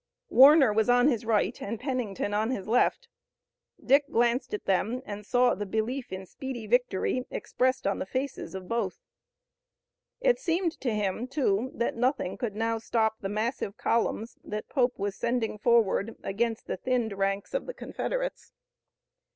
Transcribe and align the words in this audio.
Warner 0.31 0.73
was 0.73 0.89
on 0.89 1.09
his 1.09 1.25
right 1.27 1.61
and 1.61 1.79
Pennington 1.79 2.33
on 2.33 2.49
his 2.49 2.67
left. 2.67 3.07
Dick 3.85 4.09
glanced 4.09 4.51
at 4.51 4.65
them 4.65 5.03
and 5.05 5.19
he 5.19 5.23
saw 5.25 5.53
the 5.53 5.67
belief 5.67 6.11
in 6.11 6.25
speedy 6.25 6.65
victory 6.65 7.23
expressed 7.29 7.85
on 7.85 7.99
the 7.99 8.07
faces 8.07 8.55
of 8.55 8.67
both. 8.67 8.97
It 10.19 10.39
seemed 10.39 10.71
to 10.79 10.91
him, 10.91 11.27
too, 11.27 11.69
that 11.75 11.95
nothing 11.95 12.35
could 12.35 12.55
now 12.55 12.79
stop 12.79 13.19
the 13.19 13.29
massive 13.29 13.77
columns 13.77 14.39
that 14.43 14.69
Pope 14.69 14.97
was 14.97 15.15
sending 15.15 15.59
forward 15.59 16.15
against 16.23 16.65
the 16.65 16.77
thinned 16.77 17.13
ranks 17.15 17.53
of 17.53 17.67
the 17.67 17.73
Confederates. 17.75 18.53